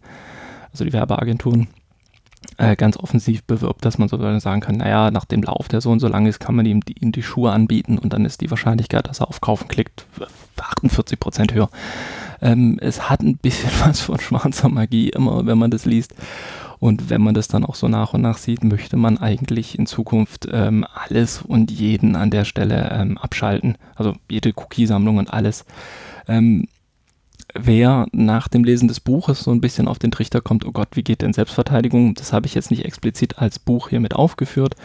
also 0.71 0.83
die 0.83 0.93
Werbeagenturen. 0.93 1.67
Äh, 2.57 2.75
ganz 2.75 2.97
offensiv 2.97 3.43
bewirbt, 3.43 3.85
dass 3.85 3.97
man 3.97 4.09
sozusagen 4.09 4.39
sagen 4.39 4.61
kann, 4.61 4.77
naja, 4.77 5.11
nach 5.11 5.25
dem 5.25 5.43
Lauf, 5.43 5.69
der 5.69 5.81
so 5.81 5.91
und 5.91 5.99
so 5.99 6.07
lang 6.07 6.25
ist, 6.25 6.39
kann 6.39 6.55
man 6.55 6.65
ihm 6.65 6.81
die, 6.81 6.93
ihm 6.99 7.11
die 7.11 7.23
Schuhe 7.23 7.51
anbieten 7.51 7.97
und 7.97 8.13
dann 8.13 8.25
ist 8.25 8.41
die 8.41 8.51
Wahrscheinlichkeit, 8.51 9.07
dass 9.07 9.21
er 9.21 9.29
auf 9.29 9.41
Kaufen 9.41 9.67
klickt, 9.67 10.05
48 10.57 11.19
Prozent 11.19 11.53
höher. 11.53 11.69
Ähm, 12.41 12.77
es 12.81 13.09
hat 13.09 13.21
ein 13.21 13.37
bisschen 13.37 13.71
was 13.83 14.01
von 14.01 14.19
schwarzer 14.19 14.69
Magie 14.69 15.09
immer, 15.09 15.45
wenn 15.45 15.57
man 15.57 15.71
das 15.71 15.85
liest. 15.85 16.13
Und 16.83 17.09
wenn 17.09 17.21
man 17.21 17.33
das 17.33 17.47
dann 17.47 17.63
auch 17.63 17.75
so 17.75 17.87
nach 17.87 18.13
und 18.13 18.19
nach 18.19 18.37
sieht, 18.37 18.61
möchte 18.65 18.97
man 18.97 19.17
eigentlich 19.17 19.79
in 19.79 19.85
Zukunft 19.85 20.49
ähm, 20.51 20.85
alles 20.93 21.41
und 21.41 21.71
jeden 21.71 22.17
an 22.17 22.29
der 22.29 22.43
Stelle 22.43 22.91
ähm, 22.91 23.17
abschalten. 23.17 23.77
Also 23.95 24.15
jede 24.29 24.51
Cookie-Sammlung 24.53 25.15
und 25.15 25.31
alles. 25.33 25.63
Ähm, 26.27 26.67
wer 27.53 28.07
nach 28.11 28.49
dem 28.49 28.65
Lesen 28.65 28.89
des 28.89 28.99
Buches 28.99 29.39
so 29.45 29.51
ein 29.51 29.61
bisschen 29.61 29.87
auf 29.87 29.97
den 29.97 30.11
Trichter 30.11 30.41
kommt, 30.41 30.65
oh 30.65 30.73
Gott, 30.73 30.89
wie 30.91 31.03
geht 31.03 31.21
denn 31.21 31.31
Selbstverteidigung? 31.31 32.15
Das 32.15 32.33
habe 32.33 32.47
ich 32.47 32.53
jetzt 32.53 32.69
nicht 32.69 32.83
explizit 32.83 33.39
als 33.39 33.59
Buch 33.59 33.87
hier 33.87 34.01
mit 34.01 34.13
aufgeführt. 34.13 34.75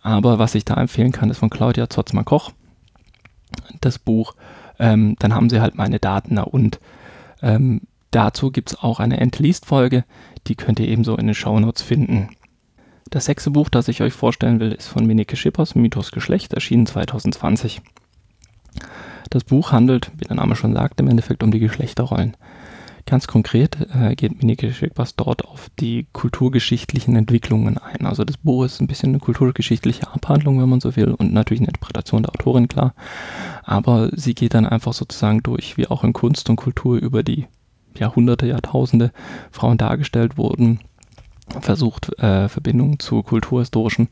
Aber 0.00 0.38
was 0.38 0.54
ich 0.54 0.64
da 0.64 0.80
empfehlen 0.80 1.12
kann, 1.12 1.28
ist 1.28 1.40
von 1.40 1.50
Claudia 1.50 1.90
Zotzmann-Koch. 1.90 2.52
Das 3.82 3.98
Buch. 3.98 4.34
Ähm, 4.78 5.16
dann 5.18 5.34
haben 5.34 5.50
sie 5.50 5.60
halt 5.60 5.74
meine 5.74 5.98
Daten 5.98 6.38
und 6.38 6.80
ähm, 7.42 7.82
dazu 8.12 8.50
gibt 8.50 8.70
es 8.70 8.78
auch 8.78 8.98
eine 8.98 9.20
Entleast-Folge, 9.20 10.04
die 10.46 10.54
könnt 10.54 10.80
ihr 10.80 10.88
ebenso 10.88 11.16
in 11.16 11.26
den 11.26 11.34
Shownotes 11.34 11.82
finden. 11.82 12.28
Das 13.10 13.26
sechste 13.26 13.50
Buch, 13.50 13.68
das 13.68 13.88
ich 13.88 14.02
euch 14.02 14.12
vorstellen 14.12 14.60
will, 14.60 14.72
ist 14.72 14.88
von 14.88 15.06
Minike 15.06 15.36
Schippers, 15.36 15.74
Mythos 15.74 16.10
Geschlecht, 16.10 16.52
erschienen 16.52 16.86
2020. 16.86 17.80
Das 19.30 19.44
Buch 19.44 19.72
handelt, 19.72 20.10
wie 20.16 20.24
der 20.24 20.36
Name 20.36 20.56
schon 20.56 20.74
sagt, 20.74 21.00
im 21.00 21.08
Endeffekt 21.08 21.42
um 21.42 21.50
die 21.50 21.60
Geschlechterrollen. 21.60 22.36
Ganz 23.06 23.26
konkret 23.26 23.76
äh, 23.94 24.14
geht 24.14 24.40
Minike 24.40 24.72
Schippers 24.72 25.14
dort 25.14 25.44
auf 25.44 25.70
die 25.78 26.06
kulturgeschichtlichen 26.12 27.16
Entwicklungen 27.16 27.76
ein. 27.76 28.06
Also 28.06 28.24
das 28.24 28.38
Buch 28.38 28.64
ist 28.64 28.80
ein 28.80 28.86
bisschen 28.86 29.10
eine 29.10 29.18
kulturgeschichtliche 29.18 30.10
Abhandlung, 30.10 30.60
wenn 30.60 30.70
man 30.70 30.80
so 30.80 30.96
will, 30.96 31.12
und 31.12 31.32
natürlich 31.32 31.60
eine 31.60 31.68
Interpretation 31.68 32.22
der 32.22 32.34
Autorin, 32.34 32.66
klar. 32.66 32.94
Aber 33.62 34.10
sie 34.16 34.34
geht 34.34 34.54
dann 34.54 34.64
einfach 34.64 34.94
sozusagen 34.94 35.42
durch, 35.42 35.76
wie 35.76 35.86
auch 35.86 36.02
in 36.02 36.14
Kunst 36.14 36.48
und 36.48 36.56
Kultur 36.56 36.96
über 36.96 37.22
die 37.22 37.46
Jahrhunderte, 37.98 38.46
Jahrtausende 38.46 39.12
Frauen 39.50 39.78
dargestellt 39.78 40.36
wurden, 40.36 40.80
versucht, 41.60 42.18
äh, 42.18 42.48
Verbindungen 42.48 42.98
zu 42.98 43.22
kulturhistorischen, 43.22 44.08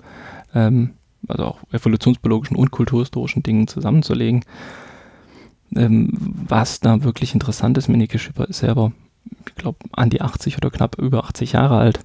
ähm, 0.54 0.90
also 1.28 1.44
auch 1.44 1.58
evolutionsbiologischen 1.72 2.56
und 2.56 2.70
kulturhistorischen 2.70 3.42
Dingen 3.42 3.68
zusammenzulegen. 3.68 4.44
Ähm, 5.74 6.10
was 6.18 6.80
da 6.80 7.02
wirklich 7.02 7.34
interessant 7.34 7.78
ist, 7.78 7.88
Minike 7.88 8.18
Schipper 8.18 8.48
ist 8.48 8.58
selber, 8.58 8.92
ich 9.46 9.54
glaube, 9.54 9.78
an 9.92 10.10
die 10.10 10.20
80 10.20 10.56
oder 10.58 10.70
knapp 10.70 10.98
über 10.98 11.24
80 11.24 11.52
Jahre 11.52 11.78
alt 11.78 12.00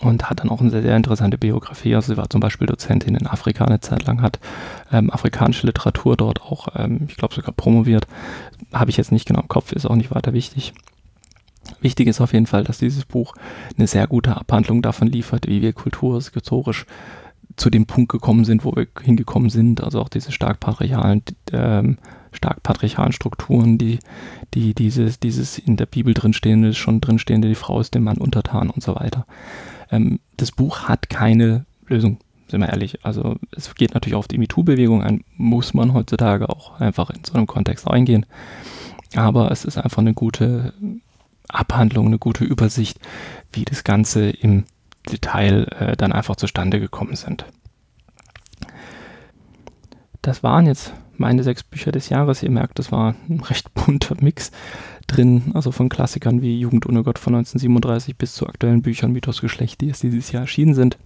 und 0.00 0.28
hat 0.28 0.40
dann 0.40 0.50
auch 0.50 0.60
eine 0.60 0.70
sehr, 0.70 0.82
sehr 0.82 0.96
interessante 0.96 1.38
Biografie. 1.38 1.94
Also 1.94 2.12
sie 2.12 2.16
war 2.16 2.28
zum 2.30 2.40
Beispiel 2.40 2.66
Dozentin 2.66 3.14
in 3.14 3.26
Afrika 3.26 3.64
eine 3.64 3.80
Zeit 3.80 4.06
lang, 4.06 4.22
hat 4.22 4.38
ähm, 4.92 5.10
afrikanische 5.10 5.66
Literatur 5.66 6.16
dort 6.16 6.42
auch, 6.42 6.68
ähm, 6.76 7.06
ich 7.08 7.16
glaube 7.16 7.34
sogar 7.34 7.52
promoviert. 7.52 8.06
Habe 8.72 8.90
ich 8.90 8.96
jetzt 8.96 9.12
nicht 9.12 9.26
genau 9.26 9.40
im 9.40 9.48
Kopf, 9.48 9.72
ist 9.72 9.86
auch 9.86 9.96
nicht 9.96 10.14
weiter 10.14 10.32
wichtig. 10.32 10.72
Wichtig 11.80 12.06
ist 12.08 12.20
auf 12.20 12.32
jeden 12.32 12.46
Fall, 12.46 12.64
dass 12.64 12.78
dieses 12.78 13.04
Buch 13.04 13.34
eine 13.76 13.86
sehr 13.86 14.06
gute 14.06 14.36
Abhandlung 14.36 14.82
davon 14.82 15.08
liefert, 15.08 15.48
wie 15.48 15.62
wir 15.62 15.72
kulturhistorisch 15.72 16.86
zu 17.56 17.70
dem 17.70 17.86
Punkt 17.86 18.12
gekommen 18.12 18.44
sind, 18.44 18.64
wo 18.64 18.74
wir 18.76 18.86
hingekommen 19.02 19.50
sind. 19.50 19.82
Also 19.82 20.00
auch 20.00 20.08
diese 20.08 20.30
stark 20.30 20.60
patriarchalen, 20.60 21.22
ähm, 21.52 21.98
stark 22.32 22.62
patriarchalen 22.62 23.12
Strukturen, 23.12 23.78
die, 23.78 23.98
die 24.54 24.74
dieses, 24.74 25.18
dieses 25.18 25.58
in 25.58 25.76
der 25.76 25.86
Bibel 25.86 26.14
drinstehende, 26.14 26.74
schon 26.74 27.00
drinstehende, 27.00 27.48
die 27.48 27.54
Frau 27.54 27.80
ist 27.80 27.94
dem 27.94 28.04
Mann 28.04 28.18
untertan 28.18 28.70
und 28.70 28.82
so 28.82 28.94
weiter. 28.94 29.26
Ähm, 29.90 30.20
das 30.36 30.52
Buch 30.52 30.84
hat 30.84 31.08
keine 31.08 31.66
Lösung, 31.86 32.18
sind 32.48 32.60
wir 32.60 32.68
ehrlich. 32.68 33.04
Also 33.04 33.36
es 33.52 33.74
geht 33.74 33.94
natürlich 33.94 34.16
auf 34.16 34.28
die 34.28 34.38
MeToo-Bewegung 34.38 35.02
ein, 35.02 35.24
muss 35.36 35.74
man 35.74 35.92
heutzutage 35.92 36.48
auch 36.48 36.80
einfach 36.80 37.10
in 37.10 37.24
so 37.24 37.34
einem 37.34 37.46
Kontext 37.46 37.88
eingehen. 37.88 38.26
Aber 39.14 39.50
es 39.50 39.64
ist 39.64 39.78
einfach 39.78 39.98
eine 39.98 40.14
gute 40.14 40.74
Abhandlung, 41.48 42.06
eine 42.06 42.18
gute 42.18 42.44
Übersicht, 42.44 42.98
wie 43.52 43.64
das 43.64 43.84
Ganze 43.84 44.30
im 44.30 44.64
Detail 45.10 45.68
äh, 45.78 45.96
dann 45.96 46.12
einfach 46.12 46.36
zustande 46.36 46.80
gekommen 46.80 47.14
sind. 47.14 47.46
Das 50.22 50.42
waren 50.42 50.66
jetzt 50.66 50.92
meine 51.18 51.42
sechs 51.42 51.62
Bücher 51.62 51.92
des 51.92 52.08
Jahres. 52.08 52.42
Ihr 52.42 52.50
merkt, 52.50 52.78
das 52.78 52.92
war 52.92 53.14
ein 53.28 53.40
recht 53.40 53.72
bunter 53.74 54.16
Mix 54.20 54.50
drin, 55.06 55.52
also 55.54 55.72
von 55.72 55.88
Klassikern 55.88 56.42
wie 56.42 56.58
Jugend 56.58 56.86
ohne 56.86 57.02
Gott 57.02 57.18
von 57.18 57.34
1937 57.34 58.16
bis 58.16 58.34
zu 58.34 58.46
aktuellen 58.46 58.82
Büchern 58.82 59.12
Mythos 59.12 59.40
Geschlecht, 59.40 59.80
die 59.80 59.86
jetzt 59.86 60.02
dieses 60.02 60.32
Jahr 60.32 60.42
erschienen 60.42 60.74
sind. 60.74 60.98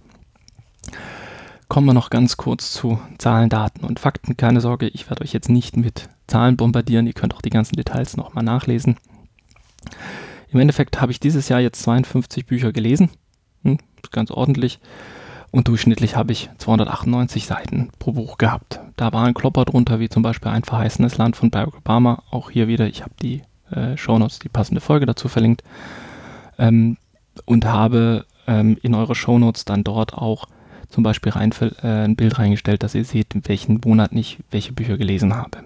Kommen 1.67 1.87
wir 1.87 1.93
noch 1.93 2.09
ganz 2.09 2.35
kurz 2.35 2.73
zu 2.73 2.99
Zahlen, 3.17 3.49
Daten 3.49 3.85
und 3.85 3.99
Fakten. 3.99 4.35
Keine 4.35 4.59
Sorge, 4.59 4.87
ich 4.87 5.09
werde 5.09 5.23
euch 5.23 5.31
jetzt 5.31 5.49
nicht 5.49 5.77
mit 5.77 6.09
Zahlen 6.27 6.57
bombardieren. 6.57 7.07
Ihr 7.07 7.13
könnt 7.13 7.33
auch 7.33 7.41
die 7.41 7.49
ganzen 7.49 7.75
Details 7.75 8.17
nochmal 8.17 8.43
nachlesen. 8.43 8.97
Im 10.49 10.59
Endeffekt 10.59 10.99
habe 10.99 11.13
ich 11.13 11.19
dieses 11.21 11.47
Jahr 11.47 11.61
jetzt 11.61 11.81
52 11.83 12.45
Bücher 12.45 12.73
gelesen. 12.73 13.09
Hm, 13.63 13.77
ganz 14.11 14.31
ordentlich. 14.31 14.79
Und 15.51 15.67
durchschnittlich 15.67 16.15
habe 16.15 16.31
ich 16.31 16.49
298 16.57 17.45
Seiten 17.45 17.89
pro 17.99 18.13
Buch 18.13 18.37
gehabt. 18.37 18.79
Da 18.95 19.11
war 19.11 19.25
ein 19.25 19.33
Klopper 19.33 19.65
drunter, 19.65 19.99
wie 19.99 20.07
zum 20.07 20.23
Beispiel 20.23 20.49
ein 20.51 20.63
verheißenes 20.63 21.17
Land 21.17 21.35
von 21.35 21.51
Barack 21.51 21.75
Obama. 21.77 22.23
Auch 22.31 22.51
hier 22.51 22.69
wieder, 22.69 22.87
ich 22.87 23.01
habe 23.01 23.13
die 23.21 23.41
äh, 23.69 23.97
Shownotes, 23.97 24.39
die 24.39 24.49
passende 24.49 24.79
Folge 24.79 25.05
dazu 25.05 25.27
verlinkt. 25.27 25.63
Ähm, 26.57 26.97
und 27.45 27.65
habe 27.65 28.25
ähm, 28.47 28.77
in 28.81 28.95
eure 28.95 29.15
Shownotes 29.15 29.65
dann 29.65 29.83
dort 29.83 30.13
auch 30.13 30.47
zum 30.89 31.03
Beispiel 31.03 31.33
rein, 31.33 31.51
äh, 31.81 31.87
ein 32.05 32.15
Bild 32.15 32.39
reingestellt, 32.39 32.83
dass 32.83 32.95
ihr 32.95 33.05
seht, 33.05 33.35
in 33.35 33.47
welchen 33.47 33.81
Monaten 33.83 34.17
ich 34.17 34.39
welche 34.51 34.71
Bücher 34.71 34.97
gelesen 34.97 35.35
habe. 35.35 35.65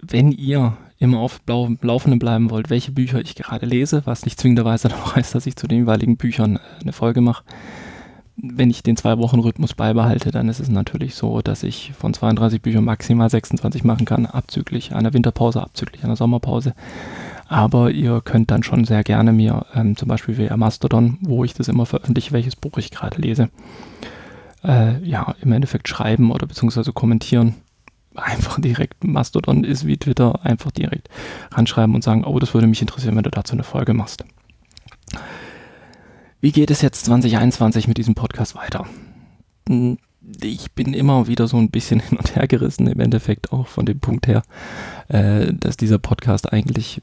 Wenn 0.00 0.30
ihr 0.30 0.76
immer 0.98 1.18
auf 1.18 1.40
Blau 1.42 1.70
Laufenden 1.82 2.18
bleiben 2.18 2.50
wollt, 2.50 2.70
welche 2.70 2.92
Bücher 2.92 3.20
ich 3.20 3.34
gerade 3.34 3.66
lese, 3.66 4.02
was 4.04 4.24
nicht 4.24 4.40
zwingenderweise 4.40 4.88
dann 4.88 5.16
heißt, 5.16 5.34
dass 5.34 5.46
ich 5.46 5.56
zu 5.56 5.66
den 5.66 5.80
jeweiligen 5.80 6.16
Büchern 6.16 6.56
äh, 6.56 6.60
eine 6.80 6.92
Folge 6.92 7.20
mache. 7.20 7.44
Wenn 8.38 8.68
ich 8.68 8.82
den 8.82 8.98
Zwei-Wochen-Rhythmus 8.98 9.72
beibehalte, 9.72 10.30
dann 10.30 10.50
ist 10.50 10.60
es 10.60 10.68
natürlich 10.68 11.14
so, 11.14 11.40
dass 11.40 11.62
ich 11.62 11.92
von 11.98 12.12
32 12.12 12.60
Büchern 12.60 12.84
maximal 12.84 13.30
26 13.30 13.82
machen 13.82 14.04
kann, 14.04 14.26
abzüglich 14.26 14.94
einer 14.94 15.14
Winterpause, 15.14 15.62
abzüglich 15.62 16.04
einer 16.04 16.16
Sommerpause. 16.16 16.74
Aber 17.48 17.90
ihr 17.92 18.20
könnt 18.22 18.50
dann 18.50 18.62
schon 18.62 18.84
sehr 18.84 19.04
gerne 19.04 19.32
mir, 19.32 19.64
ähm, 19.74 19.96
zum 19.96 20.08
Beispiel 20.08 20.36
via 20.36 20.56
Mastodon, 20.56 21.16
wo 21.22 21.44
ich 21.44 21.54
das 21.54 21.68
immer 21.68 21.86
veröffentliche, 21.86 22.32
welches 22.32 22.56
Buch 22.56 22.76
ich 22.76 22.90
gerade 22.90 23.20
lese, 23.20 23.48
äh, 24.64 25.02
ja, 25.02 25.34
im 25.40 25.52
Endeffekt 25.52 25.88
schreiben 25.88 26.30
oder 26.30 26.46
beziehungsweise 26.46 26.92
kommentieren 26.92 27.54
einfach 28.16 28.60
direkt 28.60 29.04
Mastodon 29.04 29.64
ist 29.64 29.86
wie 29.86 29.96
Twitter, 29.96 30.44
einfach 30.44 30.70
direkt 30.70 31.08
ranschreiben 31.52 31.94
und 31.94 32.02
sagen, 32.02 32.24
oh, 32.24 32.38
das 32.38 32.54
würde 32.54 32.66
mich 32.66 32.80
interessieren, 32.80 33.16
wenn 33.16 33.22
du 33.22 33.30
dazu 33.30 33.54
eine 33.54 33.62
Folge 33.62 33.94
machst. 33.94 34.24
Wie 36.40 36.52
geht 36.52 36.70
es 36.70 36.82
jetzt 36.82 37.04
2021 37.06 37.88
mit 37.88 37.98
diesem 37.98 38.14
Podcast 38.14 38.54
weiter? 38.54 38.86
Hm, 39.68 39.98
ich 40.42 40.72
bin 40.72 40.92
immer 40.94 41.28
wieder 41.28 41.48
so 41.48 41.56
ein 41.56 41.70
bisschen 41.70 42.00
hin 42.08 42.18
und 42.18 42.36
her 42.36 42.46
gerissen, 42.46 42.86
im 42.86 43.00
Endeffekt 43.00 43.52
auch 43.52 43.68
von 43.68 43.86
dem 43.86 44.00
Punkt 44.00 44.26
her, 44.26 44.42
äh, 45.08 45.52
dass 45.52 45.76
dieser 45.76 45.98
Podcast 45.98 46.52
eigentlich 46.52 47.02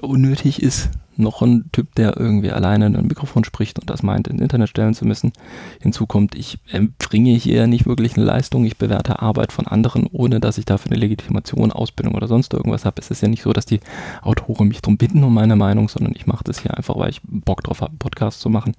unnötig 0.00 0.62
ist, 0.62 0.90
noch 1.18 1.42
ein 1.42 1.70
Typ, 1.72 1.94
der 1.94 2.16
irgendwie 2.16 2.50
alleine 2.50 2.86
in 2.86 2.96
ein 2.96 3.06
Mikrofon 3.06 3.44
spricht 3.44 3.78
und 3.78 3.90
das 3.90 4.02
meint, 4.02 4.28
ins 4.28 4.40
Internet 4.40 4.68
stellen 4.68 4.94
zu 4.94 5.04
müssen. 5.04 5.32
Hinzu 5.80 6.06
kommt, 6.06 6.34
ich 6.34 6.58
erbringe 6.70 7.32
hier 7.32 7.66
nicht 7.66 7.86
wirklich 7.86 8.16
eine 8.16 8.24
Leistung, 8.24 8.64
ich 8.64 8.78
bewerte 8.78 9.20
Arbeit 9.20 9.52
von 9.52 9.66
anderen, 9.66 10.06
ohne 10.06 10.40
dass 10.40 10.58
ich 10.58 10.64
dafür 10.64 10.92
eine 10.92 11.00
Legitimation, 11.00 11.72
Ausbildung 11.72 12.14
oder 12.14 12.28
sonst 12.28 12.54
irgendwas 12.54 12.84
habe. 12.84 13.00
Es 13.00 13.10
ist 13.10 13.20
ja 13.20 13.28
nicht 13.28 13.42
so, 13.42 13.52
dass 13.52 13.66
die 13.66 13.80
Autoren 14.22 14.68
mich 14.68 14.80
darum 14.80 14.96
bitten 14.96 15.24
um 15.24 15.34
meine 15.34 15.56
Meinung, 15.56 15.88
sondern 15.88 16.14
ich 16.16 16.26
mache 16.26 16.44
das 16.44 16.60
hier 16.60 16.76
einfach, 16.76 16.96
weil 16.96 17.10
ich 17.10 17.20
Bock 17.24 17.62
drauf 17.62 17.80
habe, 17.80 17.90
einen 17.90 17.98
Podcast 17.98 18.40
zu 18.40 18.48
machen. 18.48 18.74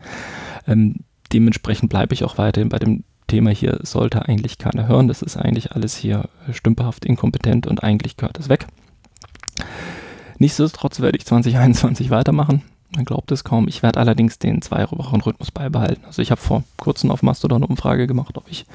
Ähm, 0.68 0.96
dementsprechend 1.34 1.90
bleibe 1.90 2.14
ich 2.14 2.24
auch 2.24 2.38
weiterhin 2.38 2.70
bei 2.70 2.80
dem 2.80 3.04
Thema 3.28 3.52
hier, 3.52 3.80
sollte 3.84 4.28
eigentlich 4.28 4.58
keiner 4.58 4.88
hören. 4.88 5.08
Das 5.08 5.22
ist 5.22 5.38
eigentlich 5.38 5.74
alles 5.74 5.96
hier 5.96 6.28
stümperhaft, 6.52 7.06
inkompetent 7.06 7.68
und 7.68 7.84
eigentlich 7.84 8.18
gehört 8.18 8.40
es 8.40 8.50
weg. 8.50 8.68
Nichtsdestotrotz 10.40 11.00
werde 11.00 11.18
ich 11.18 11.26
2021 11.26 12.10
weitermachen. 12.10 12.64
Man 12.96 13.06
glaubt 13.06 13.32
es 13.32 13.44
kaum. 13.44 13.68
Ich 13.68 13.84
werde 13.84 14.00
allerdings 14.00 14.40
den 14.40 14.62
Zwei-Wochen-Rhythmus 14.62 15.52
beibehalten. 15.52 16.04
Also 16.06 16.22
ich 16.22 16.32
habe 16.32 16.42
vor 16.42 16.64
kurzem 16.78 17.12
auf 17.12 17.22
Mastodon 17.22 17.58
eine 17.64 17.68
Umfrage 17.68 18.08
gemacht, 18.08 18.38
ob 18.38 18.50
ich 18.50 18.66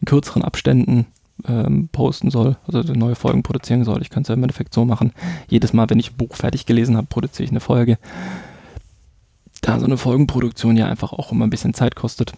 in 0.00 0.04
kürzeren 0.04 0.42
Abständen 0.42 1.06
ähm, 1.46 1.88
posten 1.90 2.30
soll, 2.30 2.56
also 2.66 2.80
neue 2.92 3.14
Folgen 3.14 3.42
produzieren 3.42 3.84
soll. 3.84 4.02
Ich 4.02 4.10
kann 4.10 4.22
es 4.22 4.28
ja 4.28 4.34
im 4.34 4.42
Endeffekt 4.42 4.74
so 4.74 4.84
machen. 4.84 5.12
Jedes 5.48 5.72
Mal, 5.72 5.88
wenn 5.88 5.98
ich 5.98 6.12
ein 6.12 6.16
Buch 6.16 6.36
fertig 6.36 6.66
gelesen 6.66 6.96
habe, 6.96 7.06
produziere 7.06 7.44
ich 7.44 7.50
eine 7.50 7.60
Folge. 7.60 7.98
Da 9.62 9.78
so 9.78 9.86
eine 9.86 9.96
Folgenproduktion 9.96 10.76
ja 10.76 10.86
einfach 10.86 11.12
auch 11.12 11.32
immer 11.32 11.46
ein 11.46 11.50
bisschen 11.50 11.72
Zeit 11.72 11.94
kostet 11.94 12.32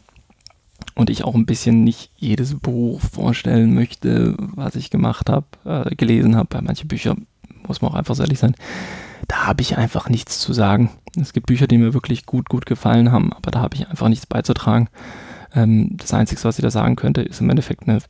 und 0.94 1.10
ich 1.10 1.24
auch 1.24 1.34
ein 1.34 1.46
bisschen 1.46 1.82
nicht 1.82 2.10
jedes 2.16 2.54
Buch 2.54 3.00
vorstellen 3.00 3.74
möchte, 3.74 4.36
was 4.38 4.76
ich 4.76 4.90
gemacht 4.90 5.30
habe, 5.30 5.46
äh, 5.64 5.94
gelesen 5.96 6.36
habe, 6.36 6.48
weil 6.52 6.62
manche 6.62 6.86
Bücher 6.86 7.16
muss 7.66 7.82
man 7.82 7.90
auch 7.90 7.96
einfach 7.96 8.18
ehrlich 8.18 8.38
sein, 8.38 8.54
da 9.28 9.46
habe 9.46 9.62
ich 9.62 9.76
einfach 9.78 10.08
nichts 10.08 10.38
zu 10.38 10.52
sagen. 10.52 10.90
Es 11.20 11.32
gibt 11.32 11.46
Bücher, 11.46 11.66
die 11.66 11.78
mir 11.78 11.94
wirklich 11.94 12.26
gut, 12.26 12.48
gut 12.48 12.66
gefallen 12.66 13.12
haben, 13.12 13.32
aber 13.32 13.50
da 13.50 13.60
habe 13.60 13.76
ich 13.76 13.88
einfach 13.88 14.08
nichts 14.08 14.26
beizutragen. 14.26 14.88
Ähm, 15.54 15.96
das 15.96 16.12
Einzige, 16.12 16.42
was 16.44 16.58
ich 16.58 16.62
da 16.62 16.70
sagen 16.70 16.96
könnte, 16.96 17.22
ist 17.22 17.40
im 17.40 17.50
Endeffekt 17.50 17.88
eine 17.88 18.00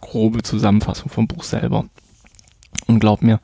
grobe 0.00 0.42
Zusammenfassung 0.42 1.10
vom 1.10 1.26
Buch 1.26 1.42
selber. 1.42 1.84
Und 2.86 3.00
glaub 3.00 3.22
mir, 3.22 3.40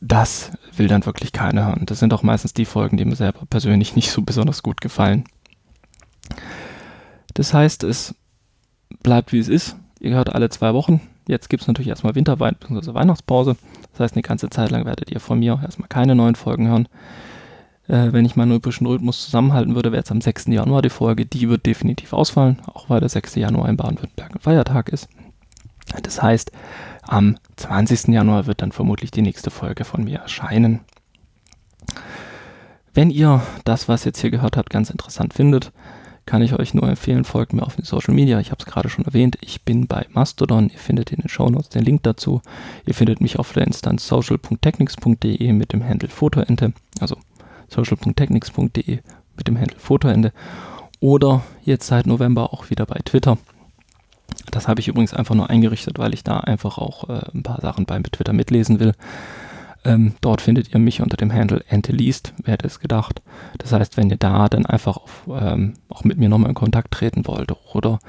das 0.00 0.52
will 0.76 0.88
dann 0.88 1.06
wirklich 1.06 1.32
keiner 1.32 1.66
hören. 1.66 1.86
Das 1.86 1.98
sind 1.98 2.12
auch 2.12 2.22
meistens 2.22 2.52
die 2.52 2.64
Folgen, 2.64 2.96
die 2.96 3.04
mir 3.04 3.16
selber 3.16 3.46
persönlich 3.48 3.96
nicht 3.96 4.10
so 4.10 4.22
besonders 4.22 4.62
gut 4.62 4.80
gefallen. 4.80 5.24
Das 7.34 7.52
heißt, 7.52 7.84
es 7.84 8.14
bleibt 9.02 9.32
wie 9.32 9.38
es 9.38 9.48
ist. 9.48 9.76
Ihr 10.00 10.14
hört 10.14 10.34
alle 10.34 10.48
zwei 10.48 10.74
Wochen. 10.74 11.00
Jetzt 11.28 11.48
gibt 11.48 11.62
es 11.62 11.68
natürlich 11.68 11.88
erstmal 11.88 12.14
Winterwein 12.14 12.56
bzw. 12.58 12.94
Weihnachtspause. 12.94 13.56
Das 13.92 14.00
heißt, 14.00 14.14
eine 14.14 14.22
ganze 14.22 14.48
Zeit 14.50 14.70
lang 14.70 14.84
werdet 14.84 15.10
ihr 15.10 15.20
von 15.20 15.38
mir 15.38 15.60
erstmal 15.62 15.88
keine 15.88 16.14
neuen 16.14 16.36
Folgen 16.36 16.68
hören. 16.68 16.88
Äh, 17.88 18.12
wenn 18.12 18.24
ich 18.24 18.36
meinen 18.36 18.52
üblichen 18.52 18.86
Rhythmus 18.86 19.24
zusammenhalten 19.24 19.74
würde, 19.74 19.92
wäre 19.92 20.00
jetzt 20.00 20.10
am 20.10 20.20
6. 20.20 20.46
Januar 20.46 20.82
die 20.82 20.90
Folge. 20.90 21.26
Die 21.26 21.48
wird 21.48 21.66
definitiv 21.66 22.12
ausfallen, 22.12 22.58
auch 22.72 22.88
weil 22.88 23.00
der 23.00 23.08
6. 23.08 23.36
Januar 23.36 23.68
in 23.68 23.76
Baden-Württemberg 23.76 24.34
ein 24.34 24.40
Feiertag 24.40 24.88
ist. 24.88 25.08
Das 26.02 26.22
heißt, 26.22 26.52
am 27.02 27.36
20. 27.56 28.08
Januar 28.08 28.46
wird 28.46 28.62
dann 28.62 28.72
vermutlich 28.72 29.10
die 29.10 29.22
nächste 29.22 29.50
Folge 29.50 29.84
von 29.84 30.04
mir 30.04 30.18
erscheinen. 30.18 30.80
wenn 32.92 33.10
ihr 33.10 33.42
das, 33.64 33.88
was 33.88 34.04
jetzt 34.04 34.20
hier 34.20 34.30
gehört 34.30 34.56
habt, 34.56 34.70
ganz 34.70 34.88
interessant 34.90 35.34
findet, 35.34 35.70
kann 36.26 36.42
ich 36.42 36.52
euch 36.58 36.74
nur 36.74 36.88
empfehlen, 36.88 37.24
folgt 37.24 37.52
mir 37.52 37.62
auf 37.62 37.76
den 37.76 37.84
Social 37.84 38.12
Media. 38.12 38.40
Ich 38.40 38.50
habe 38.50 38.58
es 38.58 38.66
gerade 38.66 38.88
schon 38.88 39.04
erwähnt. 39.04 39.38
Ich 39.40 39.62
bin 39.62 39.86
bei 39.86 40.06
Mastodon. 40.10 40.68
Ihr 40.68 40.78
findet 40.78 41.12
in 41.12 41.20
den 41.20 41.28
Show 41.28 41.48
Notes 41.48 41.68
den 41.68 41.84
Link 41.84 42.02
dazu. 42.02 42.42
Ihr 42.84 42.94
findet 42.94 43.20
mich 43.20 43.38
auf 43.38 43.52
der 43.52 43.64
Instanz 43.64 44.08
social.technics.de 44.08 45.52
mit 45.52 45.72
dem 45.72 45.84
Handle 45.84 46.08
Fotoente. 46.08 46.72
Also 47.00 47.16
social.technics.de 47.68 48.98
mit 49.36 49.48
dem 49.48 49.56
Handle 49.56 49.78
Fotoende. 49.78 50.32
Oder 50.98 51.42
jetzt 51.64 51.86
seit 51.86 52.06
November 52.06 52.52
auch 52.52 52.70
wieder 52.70 52.86
bei 52.86 52.98
Twitter. 53.04 53.38
Das 54.50 54.66
habe 54.66 54.80
ich 54.80 54.88
übrigens 54.88 55.14
einfach 55.14 55.34
nur 55.34 55.48
eingerichtet, 55.48 55.98
weil 55.98 56.12
ich 56.12 56.24
da 56.24 56.40
einfach 56.40 56.78
auch 56.78 57.08
äh, 57.08 57.20
ein 57.34 57.44
paar 57.44 57.60
Sachen 57.60 57.86
beim 57.86 58.02
Twitter 58.02 58.32
mitlesen 58.32 58.80
will. 58.80 58.94
Ähm, 59.86 60.14
dort 60.20 60.40
findet 60.40 60.74
ihr 60.74 60.80
mich 60.80 61.00
unter 61.00 61.16
dem 61.16 61.32
Handle 61.32 61.62
Anteleast, 61.70 62.34
wer 62.42 62.54
hätte 62.54 62.66
es 62.66 62.80
gedacht. 62.80 63.22
Das 63.58 63.72
heißt, 63.72 63.96
wenn 63.96 64.10
ihr 64.10 64.16
da 64.16 64.48
dann 64.48 64.66
einfach 64.66 64.96
auf, 64.96 65.28
ähm, 65.28 65.74
auch 65.88 66.02
mit 66.02 66.18
mir 66.18 66.28
nochmal 66.28 66.48
in 66.48 66.56
Kontakt 66.56 66.90
treten 66.90 67.24
wollt 67.26 67.52
oder 67.72 68.00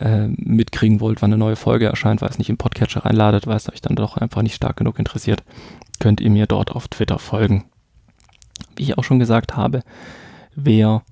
äh, 0.00 0.28
mitkriegen 0.28 1.00
wollt, 1.00 1.20
wann 1.20 1.30
eine 1.30 1.38
neue 1.38 1.56
Folge 1.56 1.86
erscheint, 1.86 2.22
weil 2.22 2.30
es 2.30 2.38
nicht 2.38 2.48
im 2.48 2.56
Podcatcher 2.56 3.04
reinladet, 3.04 3.46
weil 3.46 3.58
es 3.58 3.70
euch 3.70 3.82
dann 3.82 3.96
doch 3.96 4.16
einfach 4.16 4.40
nicht 4.40 4.54
stark 4.54 4.78
genug 4.78 4.98
interessiert, 4.98 5.42
könnt 6.00 6.22
ihr 6.22 6.30
mir 6.30 6.46
dort 6.46 6.72
auf 6.72 6.88
Twitter 6.88 7.18
folgen. 7.18 7.64
Wie 8.74 8.84
ich 8.84 8.96
auch 8.96 9.04
schon 9.04 9.18
gesagt 9.18 9.56
habe, 9.56 9.82
wer 10.56 11.02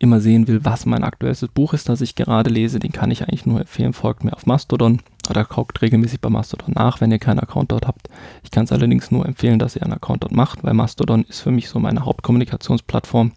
immer 0.00 0.20
sehen 0.20 0.48
will, 0.48 0.64
was 0.64 0.86
mein 0.86 1.04
aktuelles 1.04 1.46
Buch 1.52 1.74
ist, 1.74 1.88
das 1.88 2.00
ich 2.00 2.14
gerade 2.14 2.50
lese, 2.50 2.80
den 2.80 2.90
kann 2.90 3.10
ich 3.10 3.22
eigentlich 3.22 3.44
nur 3.46 3.60
empfehlen, 3.60 3.92
folgt 3.92 4.24
mir 4.24 4.32
auf 4.32 4.46
Mastodon 4.46 5.02
oder 5.28 5.44
guckt 5.44 5.82
regelmäßig 5.82 6.20
bei 6.20 6.30
Mastodon 6.30 6.72
nach, 6.74 7.00
wenn 7.00 7.12
ihr 7.12 7.18
keinen 7.18 7.38
Account 7.38 7.70
dort 7.70 7.86
habt. 7.86 8.08
Ich 8.42 8.50
kann 8.50 8.64
es 8.64 8.72
allerdings 8.72 9.10
nur 9.10 9.26
empfehlen, 9.26 9.58
dass 9.58 9.76
ihr 9.76 9.82
einen 9.82 9.92
Account 9.92 10.24
dort 10.24 10.32
macht, 10.32 10.64
weil 10.64 10.72
Mastodon 10.72 11.24
ist 11.24 11.40
für 11.40 11.50
mich 11.50 11.68
so 11.68 11.78
meine 11.78 12.06
Hauptkommunikationsplattform. 12.06 13.32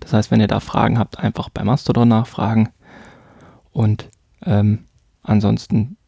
Das 0.00 0.14
heißt, 0.14 0.30
wenn 0.30 0.40
ihr 0.40 0.48
da 0.48 0.58
Fragen 0.58 0.98
habt, 0.98 1.18
einfach 1.18 1.50
bei 1.50 1.64
Mastodon 1.64 2.08
nachfragen. 2.08 2.70
Und 3.72 4.08
ähm, 4.44 4.86
ansonsten 5.22 5.98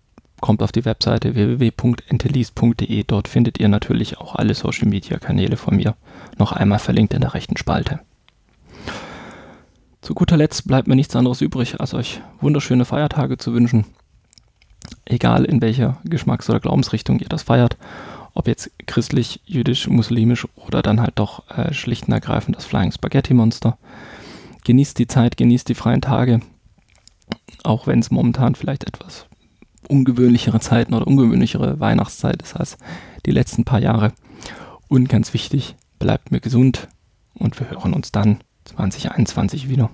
kommt 0.40 0.62
auf 0.62 0.73
die 0.73 0.87
Webseite 0.87 1.35
www.entelease.de. 1.35 3.04
Dort 3.07 3.28
findet 3.28 3.61
ihr 3.61 3.69
natürlich 3.69 4.19
auch 4.19 4.35
alle 4.35 4.54
Social 4.54 4.88
Media 4.88 5.19
Kanäle 5.19 5.59
von 5.59 5.76
mir. 5.76 5.97
Noch 6.38 6.52
einmal 6.52 6.78
verlinkt 6.78 7.12
in 7.12 7.21
der 7.21 7.35
rechten 7.35 7.59
Spalte. 7.59 8.00
Zu 10.02 10.14
guter 10.14 10.37
Letzt 10.37 10.66
bleibt 10.66 10.88
mir 10.88 10.97
nichts 10.97 11.14
anderes 11.14 11.40
übrig, 11.40 11.80
als 11.80 11.94
euch 11.94 12.21
wunderschöne 12.40 12.85
Feiertage 12.85 13.38
zu 13.38 13.54
wünschen. 13.54 13.85
Egal 15.04 15.44
in 15.44 15.62
welcher 15.62 15.99
Geschmacks- 16.04 16.50
oder 16.50 16.59
Glaubensrichtung 16.59 17.21
ihr 17.21 17.28
das 17.28 17.44
feiert. 17.44 17.76
Ob 18.35 18.49
jetzt 18.49 18.73
christlich, 18.87 19.40
jüdisch, 19.44 19.87
muslimisch 19.87 20.49
oder 20.56 20.82
dann 20.82 21.00
halt 21.00 21.12
doch 21.16 21.49
äh, 21.50 21.73
schlicht 21.73 22.09
und 22.09 22.14
ergreifend 22.14 22.56
das 22.56 22.64
Flying 22.64 22.90
Spaghetti 22.90 23.32
Monster. 23.32 23.78
Genießt 24.64 24.99
die 24.99 25.06
Zeit, 25.06 25.37
genießt 25.37 25.68
die 25.68 25.76
freien 25.76 26.00
Tage. 26.00 26.40
Auch 27.62 27.87
wenn 27.87 28.00
es 28.00 28.11
momentan 28.11 28.56
vielleicht 28.56 28.85
etwas 28.85 29.26
ungewöhnlichere 29.88 30.59
Zeiten 30.59 30.94
oder 30.94 31.06
ungewöhnlichere 31.06 31.78
Weihnachtszeit 31.78 32.42
ist 32.42 32.56
als 32.56 32.76
die 33.25 33.30
letzten 33.30 33.64
paar 33.64 33.80
Jahre. 33.80 34.12
Und 34.88 35.09
ganz 35.09 35.32
wichtig, 35.32 35.76
bleibt 36.00 36.32
mir 36.32 36.40
gesund 36.40 36.88
und 37.35 37.59
wir 37.61 37.71
hören 37.71 37.92
uns 37.94 38.11
dann 38.11 38.38
2021 38.64 39.69
wieder. 39.69 39.90